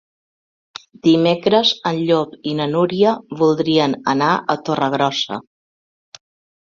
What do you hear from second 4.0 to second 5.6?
anar a Torregrossa.